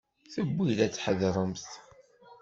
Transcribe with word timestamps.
Tewwi-d 0.33 0.79
ad 0.85 0.91
tḥadremt. 0.93 1.67